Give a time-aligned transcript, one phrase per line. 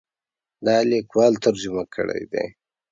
[0.65, 2.45] دا لیکوال ترجمه کړی دی.